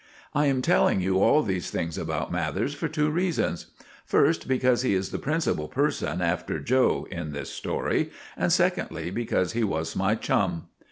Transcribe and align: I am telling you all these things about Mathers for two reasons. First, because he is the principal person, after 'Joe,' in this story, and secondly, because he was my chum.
I 0.33 0.47
am 0.47 0.63
telling 0.63 0.99
you 0.99 1.21
all 1.21 1.43
these 1.43 1.69
things 1.69 1.95
about 1.95 2.31
Mathers 2.31 2.73
for 2.73 2.87
two 2.87 3.11
reasons. 3.11 3.67
First, 4.03 4.47
because 4.47 4.81
he 4.81 4.95
is 4.95 5.11
the 5.11 5.19
principal 5.19 5.67
person, 5.67 6.23
after 6.23 6.57
'Joe,' 6.59 7.07
in 7.11 7.33
this 7.33 7.51
story, 7.51 8.09
and 8.35 8.51
secondly, 8.51 9.11
because 9.11 9.51
he 9.51 9.63
was 9.63 9.95
my 9.95 10.15
chum. 10.15 10.69